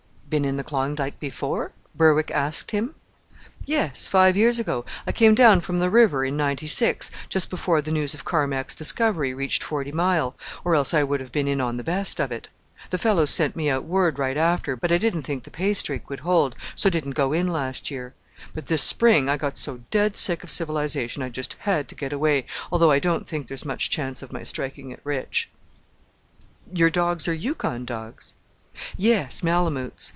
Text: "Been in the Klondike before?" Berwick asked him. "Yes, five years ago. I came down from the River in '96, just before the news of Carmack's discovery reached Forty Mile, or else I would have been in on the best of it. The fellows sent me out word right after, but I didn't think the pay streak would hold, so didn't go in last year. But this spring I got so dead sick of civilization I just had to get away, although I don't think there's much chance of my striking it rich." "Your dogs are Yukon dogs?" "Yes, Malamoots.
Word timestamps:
"Been 0.37 0.45
in 0.45 0.55
the 0.55 0.63
Klondike 0.63 1.19
before?" 1.19 1.73
Berwick 1.93 2.31
asked 2.33 2.71
him. 2.71 2.95
"Yes, 3.65 4.07
five 4.07 4.37
years 4.37 4.59
ago. 4.59 4.85
I 5.05 5.11
came 5.11 5.35
down 5.35 5.59
from 5.59 5.79
the 5.79 5.89
River 5.89 6.23
in 6.23 6.37
'96, 6.37 7.11
just 7.27 7.49
before 7.49 7.81
the 7.81 7.91
news 7.91 8.13
of 8.13 8.23
Carmack's 8.23 8.73
discovery 8.73 9.33
reached 9.33 9.61
Forty 9.61 9.91
Mile, 9.91 10.33
or 10.63 10.73
else 10.73 10.93
I 10.93 11.03
would 11.03 11.19
have 11.19 11.33
been 11.33 11.49
in 11.49 11.59
on 11.59 11.75
the 11.75 11.83
best 11.83 12.21
of 12.21 12.31
it. 12.31 12.47
The 12.91 12.97
fellows 12.97 13.29
sent 13.29 13.57
me 13.57 13.69
out 13.69 13.83
word 13.83 14.17
right 14.17 14.37
after, 14.37 14.77
but 14.77 14.89
I 14.89 14.97
didn't 14.97 15.23
think 15.23 15.43
the 15.43 15.51
pay 15.51 15.73
streak 15.73 16.09
would 16.09 16.21
hold, 16.21 16.55
so 16.75 16.89
didn't 16.89 17.11
go 17.11 17.33
in 17.33 17.49
last 17.49 17.91
year. 17.91 18.13
But 18.55 18.67
this 18.67 18.83
spring 18.83 19.27
I 19.27 19.35
got 19.35 19.57
so 19.57 19.81
dead 19.91 20.15
sick 20.15 20.45
of 20.45 20.49
civilization 20.49 21.21
I 21.21 21.27
just 21.27 21.55
had 21.59 21.89
to 21.89 21.93
get 21.95 22.13
away, 22.13 22.45
although 22.71 22.91
I 22.91 22.99
don't 22.99 23.27
think 23.27 23.47
there's 23.47 23.65
much 23.65 23.89
chance 23.89 24.21
of 24.21 24.31
my 24.31 24.43
striking 24.43 24.91
it 24.91 25.01
rich." 25.03 25.49
"Your 26.73 26.89
dogs 26.89 27.27
are 27.27 27.33
Yukon 27.33 27.83
dogs?" 27.83 28.33
"Yes, 28.95 29.43
Malamoots. 29.43 30.09